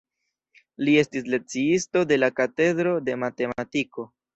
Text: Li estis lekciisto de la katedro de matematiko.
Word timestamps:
Li 0.87 0.95
estis 1.01 1.29
lekciisto 1.35 2.05
de 2.15 2.21
la 2.25 2.33
katedro 2.43 2.99
de 3.11 3.23
matematiko. 3.27 4.13